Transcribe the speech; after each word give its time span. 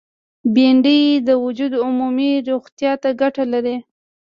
بېنډۍ 0.53 0.99
د 1.27 1.29
وجود 1.43 1.73
عمومي 1.85 2.31
روغتیا 2.49 2.93
ته 3.01 3.09
ګټه 3.21 3.43
لري 3.53 3.77